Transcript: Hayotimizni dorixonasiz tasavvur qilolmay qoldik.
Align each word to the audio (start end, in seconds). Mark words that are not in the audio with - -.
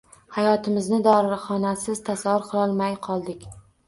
Hayotimizni 0.35 0.97
dorixonasiz 1.07 2.01
tasavvur 2.07 2.47
qilolmay 2.47 2.97
qoldik. 3.09 3.47